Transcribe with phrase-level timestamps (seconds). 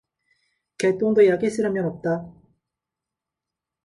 [0.79, 2.33] 개똥도 약에 쓰려면 없다